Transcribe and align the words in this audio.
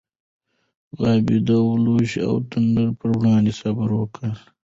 غابي 0.99 1.37
د 1.47 1.49
لوږې 1.83 2.19
او 2.29 2.35
تندې 2.49 2.85
پر 2.99 3.09
وړاندې 3.19 3.53
صبر 3.61 3.89
کوي. 4.13 4.31